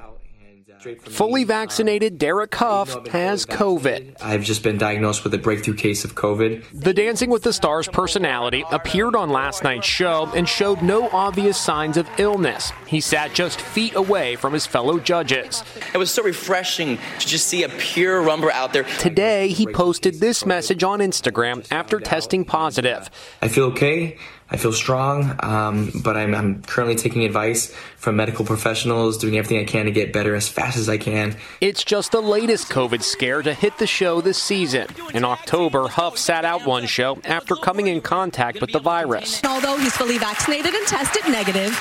Fully 1.04 1.44
vaccinated 1.44 2.14
um, 2.14 2.18
Derek 2.18 2.56
Hough 2.56 3.08
has 3.08 3.46
COVID. 3.46 4.16
I've 4.22 4.44
just 4.44 4.64
been 4.64 4.78
diagnosed 4.78 5.24
with 5.24 5.34
a 5.34 5.38
breakthrough 5.38 5.76
case 5.76 6.04
of 6.04 6.16
COVID. 6.16 6.66
The 6.74 6.94
Dancing 6.94 7.30
with 7.30 7.44
the 7.44 7.54
Stars 7.54 7.88
personality 7.88 8.64
appeared 8.72 9.16
on 9.16 9.30
last 9.30 9.64
night's 9.64 9.86
show 9.86 10.32
and 10.36 10.50
showed 10.50 10.82
no 10.82 11.10
obvious 11.10 11.58
signs 11.58 11.98
of 11.98 12.10
illness. 12.18 12.72
He 12.88 13.00
sat 13.00 13.34
just 13.34 13.62
feet 13.62 13.96
away 13.96 14.36
from 14.36 14.54
his 14.54 14.66
fellow 14.66 15.00
judges. 15.00 15.64
It 15.94 15.98
was 15.98 16.10
so 16.10 16.24
refreshing 16.24 16.98
to 17.20 17.28
just 17.28 17.48
see 17.48 17.64
a 17.64 17.70
pure 17.70 18.22
rumba 18.22 18.50
out 18.50 18.74
there. 18.74 18.84
Today, 19.00 19.50
he 19.50 19.68
posted 19.68 20.16
this 20.16 20.46
message 20.46 20.84
on 20.84 21.00
Instagram 21.00 21.66
after 21.72 22.00
testing 22.00 22.44
positive. 22.44 23.10
I 23.42 23.50
feel 23.50 23.66
okay. 23.66 24.18
I 24.52 24.58
feel 24.58 24.74
strong, 24.74 25.34
um, 25.40 25.92
but 26.04 26.18
I'm, 26.18 26.36
I'm, 26.36 26.62
currently 26.64 26.96
taking 26.96 27.24
advice 27.24 27.74
from 27.96 28.18
medical 28.18 28.44
professionals, 28.44 29.18
doing 29.18 29.38
everything 29.38 29.60
I 29.60 29.64
can 29.64 29.86
to 29.86 29.92
get 29.92 30.12
better 30.12 30.36
as 30.36 30.50
fast 30.50 30.78
as 30.78 30.90
I 30.90 30.98
can. 30.98 31.38
It's 31.62 31.86
just 31.86 32.12
the 32.12 32.22
latest 32.22 32.70
COVID 32.70 33.02
scare 33.02 33.42
to 33.42 33.54
hit 33.54 33.78
the 33.78 33.88
show 33.88 34.20
this 34.20 34.38
season. 34.38 34.88
In 35.14 35.24
October, 35.24 35.88
Hough 35.88 36.18
sat 36.18 36.44
out 36.44 36.66
one 36.66 36.86
show 36.86 37.18
after 37.24 37.56
coming 37.56 37.88
in 37.88 38.02
contact 38.02 38.60
with 38.60 38.74
the 38.74 38.80
virus. 38.80 39.42
Although 39.46 39.78
he's 39.78 39.96
fully 39.96 40.18
vaccinated 40.18 40.74
and 40.74 40.86
tested 40.86 41.24
negative, 41.32 41.72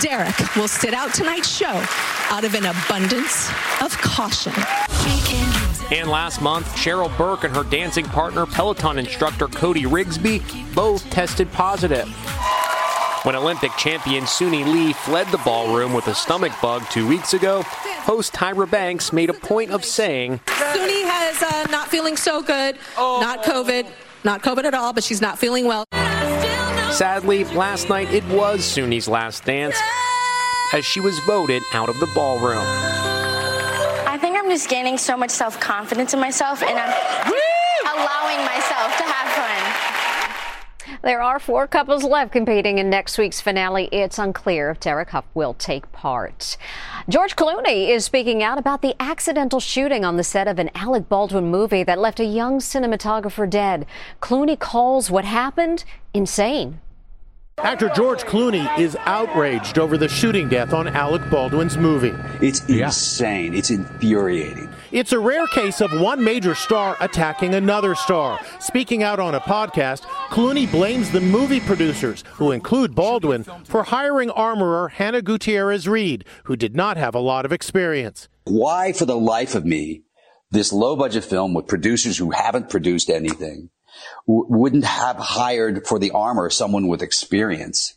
Derek 0.00 0.36
will 0.56 0.68
sit 0.68 0.94
out 0.94 1.14
tonight's 1.14 1.48
show 1.48 1.84
out 2.30 2.44
of 2.44 2.54
an 2.54 2.66
abundance 2.66 3.48
of 3.80 3.96
caution. 3.98 4.52
And 5.92 6.10
last 6.10 6.42
month, 6.42 6.66
Cheryl 6.74 7.16
Burke 7.16 7.44
and 7.44 7.54
her 7.54 7.62
dancing 7.62 8.06
partner, 8.06 8.44
Peloton 8.44 8.98
instructor 8.98 9.46
Cody 9.46 9.84
Rigsby, 9.84 10.42
both 10.74 11.08
tested 11.10 11.50
positive. 11.52 12.08
When 13.22 13.36
Olympic 13.36 13.70
champion 13.76 14.24
Suni 14.24 14.64
Lee 14.64 14.92
fled 14.92 15.28
the 15.28 15.38
ballroom 15.38 15.92
with 15.92 16.08
a 16.08 16.14
stomach 16.14 16.52
bug 16.60 16.82
two 16.90 17.06
weeks 17.06 17.34
ago, 17.34 17.62
host 17.62 18.32
Tyra 18.32 18.68
Banks 18.68 19.12
made 19.12 19.30
a 19.30 19.34
point 19.34 19.70
of 19.70 19.84
saying, 19.84 20.40
Suni 20.46 21.04
has 21.04 21.42
uh, 21.42 21.70
not 21.70 21.88
feeling 21.88 22.16
so 22.16 22.42
good, 22.42 22.78
not 22.96 23.44
COVID, 23.44 23.86
not 24.24 24.42
COVID 24.42 24.64
at 24.64 24.74
all, 24.74 24.92
but 24.92 25.04
she's 25.04 25.20
not 25.20 25.38
feeling 25.38 25.66
well. 25.66 25.84
Sadly, 26.90 27.44
last 27.44 27.88
night 27.88 28.12
it 28.12 28.24
was 28.28 28.60
Suni's 28.60 29.06
last 29.06 29.44
dance 29.44 29.76
as 30.72 30.84
she 30.84 30.98
was 30.98 31.18
voted 31.20 31.62
out 31.74 31.88
of 31.88 31.98
the 32.00 32.06
ballroom. 32.14 32.64
I 34.56 34.58
just 34.58 34.70
gaining 34.70 34.96
so 34.96 35.18
much 35.18 35.28
self 35.28 35.60
confidence 35.60 36.14
in 36.14 36.20
myself 36.20 36.62
and 36.62 36.78
I'm 36.78 36.88
allowing 37.94 38.42
myself 38.46 38.96
to 38.96 39.02
have 39.04 39.28
fun. 40.86 40.98
There 41.02 41.20
are 41.20 41.38
four 41.38 41.66
couples 41.66 42.04
left 42.04 42.32
competing 42.32 42.78
in 42.78 42.88
next 42.88 43.18
week's 43.18 43.38
finale. 43.38 43.90
It's 43.92 44.18
unclear 44.18 44.70
if 44.70 44.80
Derek 44.80 45.10
Hough 45.10 45.26
will 45.34 45.52
take 45.52 45.92
part. 45.92 46.56
George 47.06 47.36
Clooney 47.36 47.90
is 47.90 48.06
speaking 48.06 48.42
out 48.42 48.56
about 48.56 48.80
the 48.80 48.96
accidental 48.98 49.60
shooting 49.60 50.06
on 50.06 50.16
the 50.16 50.24
set 50.24 50.48
of 50.48 50.58
an 50.58 50.70
Alec 50.74 51.06
Baldwin 51.10 51.50
movie 51.50 51.84
that 51.84 51.98
left 51.98 52.18
a 52.18 52.24
young 52.24 52.58
cinematographer 52.58 53.50
dead. 53.50 53.84
Clooney 54.22 54.58
calls 54.58 55.10
what 55.10 55.26
happened 55.26 55.84
insane. 56.14 56.80
Actor 57.60 57.88
George 57.96 58.22
Clooney 58.24 58.78
is 58.78 58.98
outraged 59.06 59.78
over 59.78 59.96
the 59.96 60.08
shooting 60.08 60.46
death 60.46 60.74
on 60.74 60.88
Alec 60.88 61.22
Baldwin's 61.30 61.78
movie. 61.78 62.14
It's 62.42 62.62
insane. 62.66 63.54
It's 63.54 63.70
infuriating. 63.70 64.68
It's 64.92 65.12
a 65.12 65.18
rare 65.18 65.46
case 65.46 65.80
of 65.80 65.98
one 65.98 66.22
major 66.22 66.54
star 66.54 66.98
attacking 67.00 67.54
another 67.54 67.94
star. 67.94 68.38
Speaking 68.60 69.02
out 69.02 69.18
on 69.18 69.34
a 69.34 69.40
podcast, 69.40 70.02
Clooney 70.28 70.70
blames 70.70 71.10
the 71.10 71.20
movie 71.22 71.60
producers, 71.60 72.24
who 72.34 72.52
include 72.52 72.94
Baldwin, 72.94 73.44
for 73.64 73.84
hiring 73.84 74.28
armorer 74.30 74.88
Hannah 74.88 75.22
Gutierrez 75.22 75.88
Reed, 75.88 76.26
who 76.44 76.56
did 76.56 76.76
not 76.76 76.98
have 76.98 77.14
a 77.14 77.20
lot 77.20 77.46
of 77.46 77.52
experience. 77.52 78.28
Why, 78.44 78.92
for 78.92 79.06
the 79.06 79.18
life 79.18 79.54
of 79.54 79.64
me, 79.64 80.02
this 80.50 80.74
low 80.74 80.94
budget 80.94 81.24
film 81.24 81.54
with 81.54 81.68
producers 81.68 82.18
who 82.18 82.32
haven't 82.32 82.68
produced 82.68 83.08
anything 83.08 83.70
w- 84.26 84.46
wouldn't 84.48 84.84
have 84.84 85.16
hired 85.16 85.86
for 85.86 85.98
the 85.98 86.10
armor 86.10 86.50
someone 86.50 86.88
with 86.88 87.02
experience. 87.02 87.94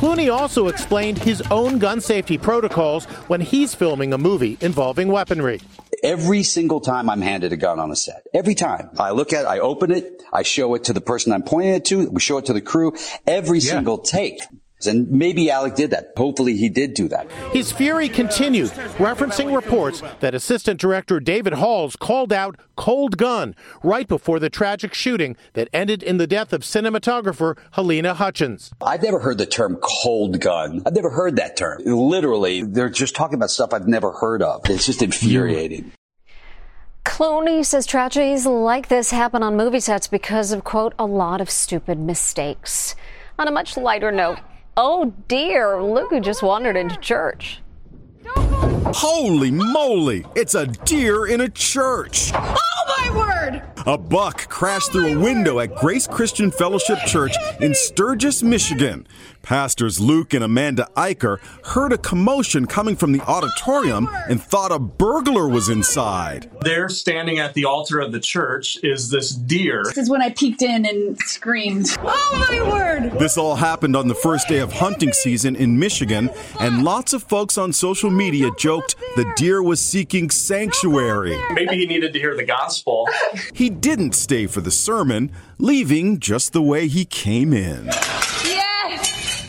Clooney 0.00 0.32
also 0.32 0.68
explained 0.68 1.18
his 1.18 1.42
own 1.50 1.78
gun 1.78 2.00
safety 2.00 2.38
protocols 2.38 3.04
when 3.28 3.40
he's 3.40 3.74
filming 3.74 4.12
a 4.12 4.18
movie 4.18 4.56
involving 4.60 5.08
weaponry. 5.08 5.60
Every 6.02 6.42
single 6.42 6.80
time 6.80 7.10
I'm 7.10 7.20
handed 7.20 7.52
a 7.52 7.56
gun 7.56 7.78
on 7.78 7.90
a 7.90 7.96
set, 7.96 8.26
every 8.32 8.54
time 8.54 8.90
I 8.98 9.10
look 9.10 9.32
at 9.32 9.42
it, 9.42 9.48
I 9.48 9.58
open 9.58 9.90
it, 9.90 10.22
I 10.32 10.42
show 10.42 10.74
it 10.74 10.84
to 10.84 10.92
the 10.94 11.00
person 11.00 11.32
I'm 11.32 11.42
pointing 11.42 11.74
it 11.74 11.84
to, 11.86 12.08
we 12.08 12.20
show 12.20 12.38
it 12.38 12.46
to 12.46 12.54
the 12.54 12.62
crew, 12.62 12.94
every 13.26 13.58
yeah. 13.58 13.72
single 13.72 13.98
take. 13.98 14.40
And 14.86 15.10
maybe 15.10 15.50
Alec 15.50 15.74
did 15.74 15.90
that. 15.90 16.12
Hopefully 16.16 16.56
he 16.56 16.68
did 16.68 16.94
do 16.94 17.08
that. 17.08 17.30
His 17.52 17.72
fury 17.72 18.08
continued, 18.08 18.70
referencing 18.98 19.54
reports 19.54 20.02
that 20.20 20.34
Assistant 20.34 20.80
Director 20.80 21.20
David 21.20 21.54
Halls 21.54 21.96
called 21.96 22.32
out 22.32 22.58
cold 22.76 23.16
gun 23.16 23.54
right 23.82 24.08
before 24.08 24.38
the 24.38 24.50
tragic 24.50 24.94
shooting 24.94 25.36
that 25.52 25.68
ended 25.72 26.02
in 26.02 26.16
the 26.16 26.26
death 26.26 26.52
of 26.52 26.62
cinematographer 26.62 27.58
Halyna 27.74 28.14
Hutchins. 28.14 28.72
I've 28.80 29.02
never 29.02 29.18
heard 29.18 29.38
the 29.38 29.46
term 29.46 29.78
cold 29.82 30.40
gun. 30.40 30.82
I've 30.86 30.94
never 30.94 31.10
heard 31.10 31.36
that 31.36 31.56
term. 31.56 31.82
Literally, 31.84 32.62
they're 32.62 32.88
just 32.88 33.14
talking 33.14 33.34
about 33.34 33.50
stuff 33.50 33.72
I've 33.72 33.88
never 33.88 34.12
heard 34.12 34.42
of. 34.42 34.62
It's 34.68 34.86
just 34.86 35.02
infuriating. 35.02 35.92
Clooney 37.04 37.64
says 37.64 37.86
tragedies 37.86 38.46
like 38.46 38.88
this 38.88 39.10
happen 39.10 39.42
on 39.42 39.56
movie 39.56 39.80
sets 39.80 40.06
because 40.06 40.52
of, 40.52 40.64
quote, 40.64 40.94
a 40.98 41.06
lot 41.06 41.40
of 41.40 41.50
stupid 41.50 41.98
mistakes. 41.98 42.94
On 43.38 43.48
a 43.48 43.50
much 43.50 43.76
lighter 43.76 44.12
note, 44.12 44.38
Oh 44.82 45.12
dear, 45.28 45.82
look 45.82 46.08
who 46.08 46.20
just 46.20 46.42
wandered 46.42 46.74
into 46.74 46.96
church. 46.96 47.60
Holy 48.24 49.50
moly, 49.50 50.24
it's 50.34 50.54
a 50.54 50.68
deer 50.68 51.26
in 51.26 51.42
a 51.42 51.50
church. 51.50 52.30
Oh 52.32 52.96
my 52.96 53.14
word! 53.14 53.62
A 53.86 53.96
buck 53.96 54.48
crashed 54.48 54.92
through 54.92 55.06
a 55.06 55.18
window 55.18 55.58
at 55.58 55.74
Grace 55.74 56.06
Christian 56.06 56.50
Fellowship 56.50 56.98
Church 57.06 57.34
in 57.60 57.74
Sturgis, 57.74 58.42
Michigan. 58.42 59.06
Pastors 59.42 59.98
Luke 59.98 60.34
and 60.34 60.44
Amanda 60.44 60.86
Eicher 60.96 61.38
heard 61.64 61.92
a 61.94 61.98
commotion 61.98 62.66
coming 62.66 62.94
from 62.94 63.12
the 63.12 63.20
auditorium 63.22 64.06
and 64.28 64.42
thought 64.42 64.70
a 64.70 64.78
burglar 64.78 65.48
was 65.48 65.70
inside. 65.70 66.50
There, 66.60 66.90
standing 66.90 67.38
at 67.38 67.54
the 67.54 67.64
altar 67.64 68.00
of 68.00 68.12
the 68.12 68.20
church, 68.20 68.76
is 68.82 69.08
this 69.08 69.30
deer. 69.30 69.82
This 69.84 69.96
is 69.96 70.10
when 70.10 70.20
I 70.20 70.30
peeked 70.30 70.60
in 70.60 70.84
and 70.84 71.18
screamed, 71.20 71.86
Oh 72.02 72.46
my 72.50 72.70
word! 72.70 73.18
This 73.18 73.38
all 73.38 73.56
happened 73.56 73.96
on 73.96 74.08
the 74.08 74.14
first 74.14 74.46
day 74.46 74.58
of 74.58 74.72
hunting 74.72 75.12
season 75.14 75.56
in 75.56 75.78
Michigan, 75.78 76.28
and 76.60 76.84
lots 76.84 77.14
of 77.14 77.22
folks 77.22 77.56
on 77.56 77.72
social 77.72 78.10
media 78.10 78.50
joked 78.58 78.94
the 79.16 79.32
deer 79.36 79.62
was 79.62 79.80
seeking 79.80 80.28
sanctuary. 80.28 81.40
Maybe 81.54 81.78
he 81.78 81.86
needed 81.86 82.12
to 82.12 82.18
hear 82.18 82.36
the 82.36 82.44
gospel. 82.44 83.08
He 83.54 83.69
didn't 83.70 84.14
stay 84.14 84.46
for 84.46 84.60
the 84.60 84.70
sermon, 84.70 85.30
leaving 85.58 86.18
just 86.18 86.52
the 86.52 86.62
way 86.62 86.88
he 86.88 87.04
came 87.04 87.52
in. 87.52 87.86
Yes! 88.44 89.46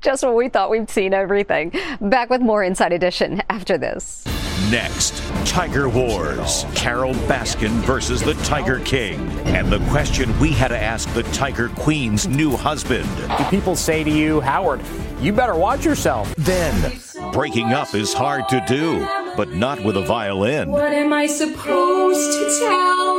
Just 0.00 0.24
when 0.24 0.34
we 0.34 0.48
thought 0.48 0.70
we'd 0.70 0.88
seen 0.88 1.12
everything. 1.12 1.72
Back 2.00 2.30
with 2.30 2.40
more 2.40 2.64
Inside 2.64 2.92
Edition 2.92 3.42
after 3.50 3.76
this. 3.76 4.24
Next, 4.70 5.22
Tiger 5.46 5.88
Wars. 5.88 6.66
Carole 6.74 7.14
Baskin 7.26 7.70
versus 7.84 8.20
the 8.20 8.34
Tiger 8.44 8.80
King. 8.80 9.18
And 9.46 9.72
the 9.72 9.78
question 9.88 10.38
we 10.38 10.50
had 10.50 10.68
to 10.68 10.78
ask 10.78 11.10
the 11.14 11.22
Tiger 11.24 11.68
Queen's 11.70 12.28
new 12.28 12.54
husband. 12.54 13.08
Do 13.38 13.44
people 13.44 13.74
say 13.74 14.04
to 14.04 14.10
you, 14.10 14.40
Howard, 14.40 14.80
you 15.20 15.32
better 15.32 15.54
watch 15.54 15.86
yourself? 15.86 16.34
Then, 16.36 17.00
breaking 17.32 17.72
up 17.72 17.94
is 17.94 18.12
hard 18.12 18.48
to 18.50 18.62
do, 18.68 19.00
but 19.36 19.52
not 19.52 19.82
with 19.82 19.96
a 19.96 20.02
violin. 20.02 20.70
What 20.70 20.92
am 20.92 21.14
I 21.14 21.26
supposed 21.26 22.32
to 22.38 22.58
tell 22.60 23.16
my 23.16 23.17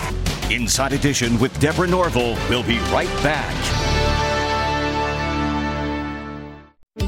Inside 0.49 0.93
Edition 0.93 1.39
with 1.39 1.57
Deborah 1.59 1.87
Norville. 1.87 2.37
We'll 2.49 2.63
be 2.63 2.79
right 2.91 3.11
back. 3.23 3.82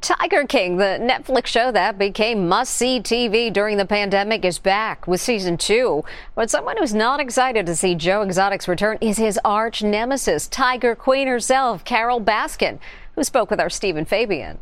Tiger 0.00 0.44
King, 0.44 0.76
the 0.76 0.98
Netflix 1.00 1.46
show 1.46 1.72
that 1.72 1.98
became 1.98 2.48
must 2.48 2.74
see 2.74 3.00
TV 3.00 3.52
during 3.52 3.78
the 3.78 3.86
pandemic, 3.86 4.44
is 4.44 4.58
back 4.58 5.06
with 5.06 5.20
season 5.20 5.56
two. 5.56 6.04
But 6.34 6.50
someone 6.50 6.76
who's 6.76 6.94
not 6.94 7.18
excited 7.18 7.66
to 7.66 7.74
see 7.74 7.94
Joe 7.94 8.22
Exotic's 8.22 8.68
return 8.68 8.98
is 9.00 9.16
his 9.16 9.40
arch 9.44 9.82
nemesis, 9.82 10.48
Tiger 10.48 10.94
Queen 10.94 11.28
herself, 11.28 11.84
Carole 11.84 12.20
Baskin, 12.20 12.78
who 13.14 13.24
spoke 13.24 13.50
with 13.50 13.60
our 13.60 13.70
Stephen 13.70 14.04
Fabian. 14.04 14.58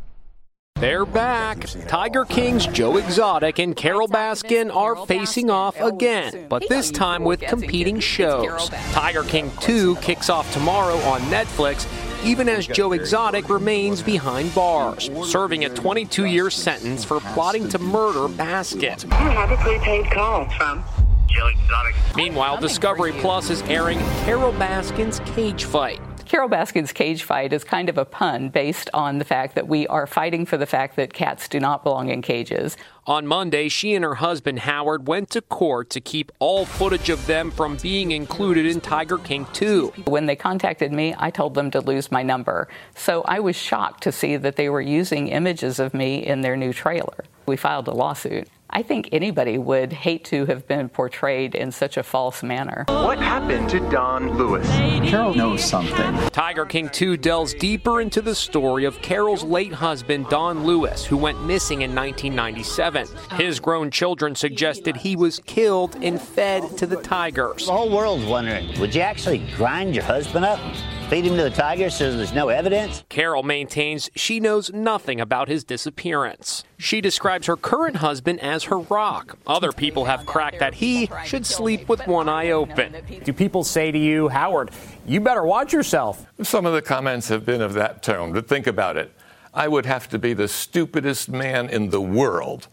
They're 0.77 1.05
back. 1.05 1.61
Tiger 1.87 2.25
King's 2.25 2.67
Joe 2.67 2.97
Exotic 2.97 3.59
and 3.59 3.75
Carole 3.77 4.09
Baskin 4.09 4.75
are 4.75 5.05
facing 5.05 5.49
off 5.49 5.79
again, 5.79 6.47
but 6.49 6.67
this 6.67 6.91
time 6.91 7.23
with 7.23 7.39
competing 7.39 8.01
shows. 8.01 8.69
Tiger 8.91 9.23
King 9.23 9.51
2 9.61 9.95
kicks 9.97 10.29
off 10.29 10.51
tomorrow 10.51 10.97
on 10.97 11.21
Netflix, 11.21 11.85
even 12.25 12.49
as 12.49 12.65
Joe 12.65 12.93
Exotic 12.93 13.49
remains 13.49 14.01
behind 14.01 14.53
bars, 14.55 15.11
serving 15.23 15.65
a 15.65 15.69
22 15.69 16.25
year 16.25 16.49
sentence 16.49 17.05
for 17.05 17.19
plotting 17.19 17.69
to 17.69 17.79
murder 17.79 18.27
Baskin. 18.27 19.11
I 19.11 19.15
have 19.15 19.51
a 19.51 19.57
prepaid 19.57 20.11
call 20.11 20.49
from 20.49 20.83
Joe 21.27 21.47
Exotic. 21.47 21.95
Meanwhile, 22.15 22.57
Discovery 22.57 23.13
Plus 23.13 23.49
is 23.49 23.61
airing 23.63 23.99
Carole 24.23 24.53
Baskin's 24.53 25.19
cage 25.35 25.65
fight. 25.65 26.01
Carole 26.25 26.49
Baskin's 26.49 26.91
cage 26.91 27.21
fight 27.21 27.53
is 27.53 27.63
kind 27.63 27.87
of 27.87 27.99
a 27.99 28.05
pun 28.05 28.49
based 28.49 28.89
on 28.95 29.19
the 29.19 29.25
fact 29.25 29.53
that 29.53 29.67
we 29.67 29.85
are 29.87 30.07
fighting 30.07 30.47
for 30.47 30.57
the 30.57 30.65
fact 30.65 30.95
that 30.95 31.13
cats 31.13 31.47
do 31.47 31.59
not 31.59 31.83
belong 31.83 32.09
in 32.09 32.23
cages. 32.23 32.75
On 33.05 33.27
Monday, 33.27 33.69
she 33.69 33.93
and 33.93 34.03
her 34.03 34.15
husband 34.15 34.59
Howard 34.59 35.07
went 35.07 35.29
to 35.29 35.41
court 35.41 35.91
to 35.91 36.01
keep 36.01 36.31
all 36.39 36.65
footage 36.65 37.09
of 37.09 37.27
them 37.27 37.51
from 37.51 37.77
being 37.77 38.11
included 38.11 38.65
in 38.65 38.81
Tiger 38.81 39.19
King 39.19 39.45
2. 39.53 39.93
When 40.07 40.25
they 40.25 40.35
contacted 40.35 40.91
me, 40.91 41.13
I 41.15 41.29
told 41.29 41.53
them 41.53 41.69
to 41.71 41.79
lose 41.79 42.11
my 42.11 42.23
number. 42.23 42.67
So 42.95 43.21
I 43.21 43.39
was 43.39 43.55
shocked 43.55 44.01
to 44.03 44.11
see 44.11 44.35
that 44.35 44.55
they 44.55 44.69
were 44.69 44.81
using 44.81 45.27
images 45.27 45.79
of 45.79 45.93
me 45.93 46.25
in 46.25 46.41
their 46.41 46.57
new 46.57 46.73
trailer. 46.73 47.23
We 47.45 47.55
filed 47.55 47.87
a 47.87 47.93
lawsuit. 47.93 48.47
I 48.69 48.81
think 48.81 49.09
anybody 49.11 49.57
would 49.57 49.93
hate 49.93 50.25
to 50.25 50.45
have 50.47 50.67
been 50.67 50.89
portrayed 50.89 51.55
in 51.55 51.71
such 51.71 51.97
a 51.97 52.03
false 52.03 52.43
manner. 52.43 52.83
What 52.87 53.19
happened 53.19 53.69
to 53.69 53.79
Don 53.89 54.37
Lewis? 54.37 54.67
Carole 55.09 55.33
knows 55.33 55.63
something. 55.63 56.15
Tiger 56.31 56.65
King 56.65 56.89
2 56.89 57.17
delves 57.17 57.53
deeper 57.53 58.01
into 58.01 58.21
the 58.21 58.35
story 58.35 58.85
of 58.85 59.01
Carole's 59.01 59.43
late 59.43 59.71
husband, 59.73 60.27
Don 60.29 60.65
Lewis, 60.65 61.05
who 61.05 61.15
went 61.15 61.43
missing 61.45 61.83
in 61.83 61.95
1997. 61.95 63.07
His 63.37 63.59
grown 63.59 63.91
children 63.91 64.35
suggested 64.35 64.97
he 64.97 65.15
was 65.15 65.39
killed 65.45 65.95
and 66.03 66.19
fed 66.19 66.77
to 66.77 66.85
the 66.85 67.01
tigers. 67.01 67.67
The 67.67 67.71
whole 67.71 67.89
world's 67.89 68.25
wondering 68.25 68.79
would 68.79 68.93
you 68.93 69.01
actually 69.01 69.39
grind 69.55 69.95
your 69.95 70.03
husband 70.03 70.43
up? 70.45 70.59
Feed 71.09 71.25
him 71.25 71.37
to 71.37 71.43
the 71.43 71.51
tigers 71.51 71.95
so 71.95 72.17
there's 72.17 72.33
no 72.33 72.49
evidence? 72.49 73.03
Carole 73.09 73.43
maintains 73.43 74.09
she 74.15 74.39
knows 74.39 74.73
nothing 74.73 75.21
about 75.21 75.47
his 75.47 75.63
disappearance. 75.63 76.63
She 76.79 76.99
describes 76.99 77.45
her 77.45 77.55
current 77.55 77.97
husband 77.97 78.39
as 78.39 78.63
her 78.65 78.79
rock. 78.79 79.37
Other 79.45 79.71
people 79.71 80.05
have 80.05 80.25
cracked 80.25 80.57
that 80.57 80.73
he 80.73 81.07
should 81.23 81.45
sleep 81.45 81.87
with 81.87 82.07
one 82.07 82.27
eye 82.27 82.49
open. 82.49 82.95
Do 83.23 83.33
people 83.33 83.63
say 83.63 83.91
to 83.91 83.97
you, 83.99 84.29
Howard, 84.29 84.71
you 85.05 85.21
better 85.21 85.43
watch 85.43 85.73
yourself? 85.73 86.25
Some 86.41 86.65
of 86.65 86.73
the 86.73 86.81
comments 86.81 87.27
have 87.27 87.45
been 87.45 87.61
of 87.61 87.73
that 87.73 88.01
tone, 88.01 88.33
but 88.33 88.47
think 88.47 88.65
about 88.65 88.97
it. 88.97 89.13
I 89.53 89.67
would 89.67 89.85
have 89.85 90.09
to 90.09 90.17
be 90.17 90.33
the 90.33 90.47
stupidest 90.47 91.29
man 91.29 91.69
in 91.69 91.91
the 91.91 92.01
world 92.01 92.67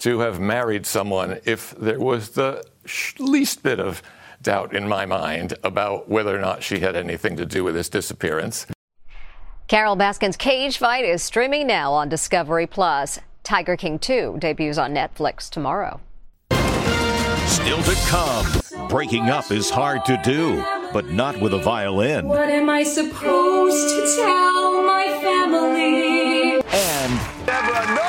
to 0.00 0.18
have 0.20 0.38
married 0.38 0.84
someone 0.84 1.40
if 1.46 1.70
there 1.78 1.98
was 1.98 2.30
the 2.30 2.64
least 3.18 3.62
bit 3.62 3.80
of 3.80 4.02
doubt 4.42 4.74
in 4.74 4.88
my 4.88 5.06
mind 5.06 5.54
about 5.62 6.08
whether 6.08 6.34
or 6.34 6.40
not 6.40 6.62
she 6.62 6.80
had 6.80 6.96
anything 6.96 7.36
to 7.36 7.46
do 7.46 7.64
with 7.64 7.74
his 7.74 7.88
disappearance. 7.88 8.66
Carole 9.66 9.96
Baskin's 9.96 10.36
cage 10.36 10.78
fight 10.78 11.04
is 11.04 11.22
streaming 11.22 11.66
now 11.66 11.92
on 11.92 12.08
Discovery 12.08 12.66
Plus. 12.66 13.18
Tiger 13.42 13.76
King 13.76 13.98
2 13.98 14.36
debuts 14.38 14.78
on 14.78 14.94
Netflix 14.94 15.50
tomorrow. 15.50 16.00
Still 17.46 17.82
to 17.82 17.94
come. 18.06 18.46
Breaking 18.88 19.28
up 19.28 19.50
is 19.50 19.68
hard 19.68 20.04
to 20.06 20.18
do, 20.24 20.64
but 20.92 21.10
not 21.10 21.38
with 21.40 21.52
a 21.52 21.58
violin. 21.58 22.28
What 22.28 22.48
am 22.48 22.70
I 22.70 22.82
supposed 22.82 23.88
to 23.88 24.16
tell 24.16 24.82
my 24.82 25.18
family? 25.20 26.62
And 26.70 27.20
Deborah 27.44 27.94
Norville! 27.94 28.08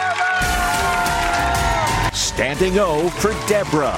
Standing 2.14 2.80
O 2.80 3.10
for 3.10 3.34
Deborah. 3.48 3.98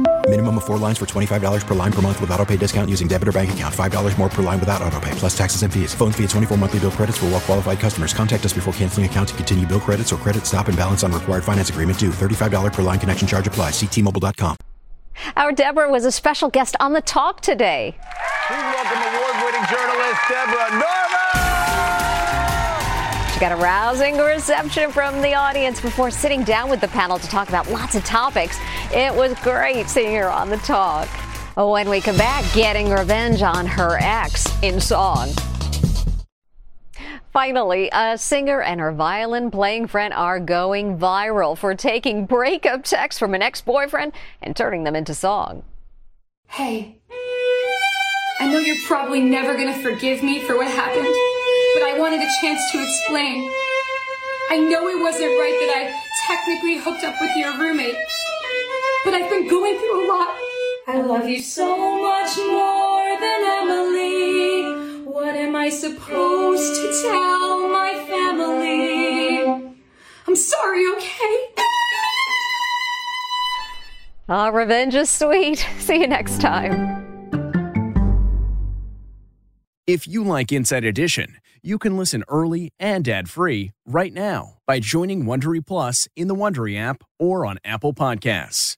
Minimum 0.31 0.59
of 0.59 0.63
four 0.63 0.77
lines 0.77 0.97
for 0.97 1.05
$25 1.05 1.67
per 1.67 1.75
line 1.75 1.91
per 1.91 2.01
month 2.01 2.21
with 2.21 2.31
auto 2.31 2.45
pay 2.45 2.55
discount 2.55 2.89
using 2.89 3.05
debit 3.05 3.27
or 3.27 3.33
bank 3.33 3.51
account. 3.51 3.75
$5 3.75 4.17
more 4.17 4.29
per 4.29 4.41
line 4.41 4.61
without 4.61 4.81
auto 4.81 4.97
pay, 5.01 5.11
plus 5.15 5.37
taxes 5.37 5.61
and 5.63 5.73
fees. 5.73 5.93
Phone 5.93 6.13
fee 6.13 6.23
at 6.23 6.29
24 6.29 6.55
monthly 6.57 6.79
bill 6.79 6.89
credits 6.89 7.17
for 7.17 7.25
well 7.25 7.41
qualified 7.41 7.81
customers. 7.81 8.13
Contact 8.13 8.45
us 8.45 8.53
before 8.53 8.73
canceling 8.75 9.05
account 9.05 9.27
to 9.27 9.35
continue 9.35 9.67
bill 9.67 9.81
credits 9.81 10.13
or 10.13 10.15
credit 10.15 10.45
stop 10.45 10.69
and 10.69 10.77
balance 10.77 11.03
on 11.03 11.11
required 11.11 11.43
finance 11.43 11.69
agreement 11.69 11.99
due. 11.99 12.11
$35 12.11 12.71
per 12.71 12.81
line 12.81 12.97
connection 12.97 13.27
charge 13.27 13.45
applies. 13.45 13.73
Ctmobile.com. 13.73 14.55
Our 15.35 15.51
Deborah 15.51 15.91
was 15.91 16.05
a 16.05 16.11
special 16.11 16.47
guest 16.47 16.77
on 16.79 16.93
the 16.93 17.01
talk 17.01 17.41
today. 17.41 17.97
Please 18.47 18.57
welcome 18.57 18.99
award-winning 18.99 19.67
journalist 19.67 20.21
Deborah 20.29 20.79
Norville. 20.79 21.51
She 23.33 23.39
got 23.41 23.51
a 23.51 23.55
rousing 23.55 24.17
reception 24.17 24.91
from 24.91 25.21
the 25.21 25.33
audience 25.33 25.81
before 25.81 26.09
sitting 26.09 26.43
down 26.43 26.69
with 26.69 26.79
the 26.79 26.87
panel 26.87 27.17
to 27.19 27.27
talk 27.27 27.49
about 27.49 27.69
lots 27.69 27.95
of 27.95 28.05
topics. 28.05 28.57
It 28.93 29.15
was 29.15 29.33
great 29.39 29.87
seeing 29.87 30.15
her 30.15 30.29
on 30.29 30.49
the 30.49 30.57
talk. 30.57 31.07
When 31.55 31.89
we 31.89 32.01
come 32.01 32.17
back, 32.17 32.43
getting 32.53 32.89
revenge 32.89 33.41
on 33.41 33.65
her 33.65 33.97
ex 34.01 34.45
in 34.61 34.81
song. 34.81 35.29
Finally, 37.31 37.89
a 37.93 38.17
singer 38.17 38.61
and 38.61 38.81
her 38.81 38.91
violin 38.91 39.49
playing 39.49 39.87
friend 39.87 40.13
are 40.13 40.41
going 40.41 40.97
viral 40.97 41.57
for 41.57 41.73
taking 41.73 42.25
breakup 42.25 42.83
texts 42.83 43.17
from 43.17 43.33
an 43.33 43.41
ex 43.41 43.61
boyfriend 43.61 44.11
and 44.41 44.57
turning 44.57 44.83
them 44.83 44.97
into 44.97 45.13
song. 45.13 45.63
Hey, 46.47 46.97
I 48.41 48.49
know 48.51 48.59
you're 48.59 48.75
probably 48.87 49.21
never 49.21 49.55
gonna 49.55 49.81
forgive 49.81 50.21
me 50.21 50.41
for 50.41 50.57
what 50.57 50.67
happened, 50.67 51.15
but 51.75 51.83
I 51.83 51.95
wanted 51.97 52.19
a 52.19 52.29
chance 52.41 52.69
to 52.73 52.83
explain. 52.83 53.49
I 54.49 54.57
know 54.57 54.89
it 54.89 55.01
wasn't 55.01 55.39
right 55.39 55.57
that 55.61 55.71
I 55.77 55.93
technically 56.27 56.77
hooked 56.77 57.05
up 57.05 57.15
with 57.21 57.31
your 57.37 57.57
roommate, 57.57 57.95
but 59.03 59.13
I've 59.13 59.29
been 59.29 59.47
going 59.47 59.77
through 59.77 60.05
a 60.05 60.07
lot. 60.07 60.37
I 60.87 61.01
love 61.01 61.27
you 61.27 61.41
so 61.41 61.75
much 62.01 62.37
more 62.37 63.19
than 63.19 63.41
Emily. 63.59 65.03
What 65.05 65.35
am 65.35 65.55
I 65.55 65.69
supposed 65.69 66.75
to 66.75 67.01
tell 67.03 67.69
my 67.69 68.05
family? 68.07 69.75
I'm 70.27 70.35
sorry, 70.35 70.83
okay? 70.95 71.47
Ah, 74.29 74.49
revenge 74.53 74.95
is 74.95 75.09
sweet. 75.09 75.65
See 75.79 75.99
you 75.99 76.07
next 76.07 76.39
time. 76.41 77.01
If 79.87 80.07
you 80.07 80.23
like 80.23 80.51
Inside 80.51 80.85
Edition, 80.85 81.37
you 81.61 81.77
can 81.77 81.97
listen 81.97 82.23
early 82.29 82.71
and 82.79 83.07
ad-free 83.07 83.71
right 83.85 84.13
now 84.13 84.57
by 84.65 84.79
joining 84.79 85.25
Wondery 85.25 85.65
Plus 85.65 86.07
in 86.15 86.27
the 86.27 86.35
Wondery 86.35 86.77
app 86.79 87.03
or 87.19 87.45
on 87.45 87.57
Apple 87.65 87.93
Podcasts. 87.93 88.77